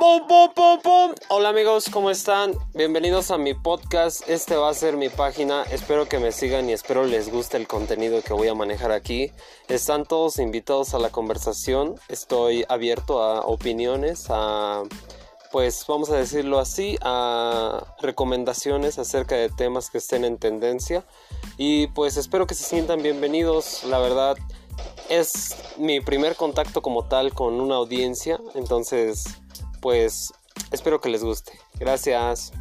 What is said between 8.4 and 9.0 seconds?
a manejar